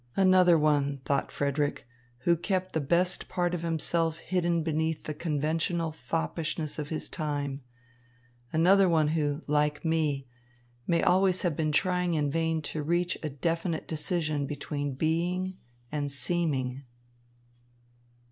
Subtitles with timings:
[0.15, 1.87] '""Another one," thought Frederick,
[2.21, 7.61] "who kept the best part of himself hidden beneath the conventional foppishness of his time;
[8.51, 10.25] another one who, like me,
[10.87, 15.59] may always have been trying in vain to reach a definite decision between being
[15.91, 16.83] and seeming."